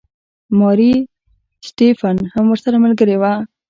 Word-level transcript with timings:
ماري 0.59 0.93
سټیفن 1.67 2.15
هم 2.33 2.45
ورسره 2.49 2.77
ملګرې 2.85 3.15
وه. 3.21 3.33